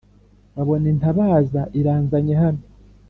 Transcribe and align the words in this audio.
Babona 0.55 0.85
intabaza 0.93 1.61
iranzanye 1.79 2.33
hano 2.41 2.63